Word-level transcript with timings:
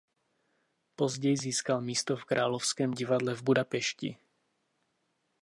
Později 0.95 1.37
získal 1.37 1.81
místo 1.81 2.17
v 2.17 2.25
Královském 2.25 2.91
divadle 2.91 3.33
v 3.35 3.43
Budapešti. 3.43 4.17